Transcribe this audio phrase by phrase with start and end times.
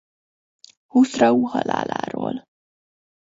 [0.85, 2.47] Huszrau haláláról.